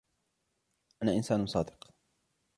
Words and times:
أنا 1.03 1.11
إنسان 1.13 1.45
صادق. 1.45 1.93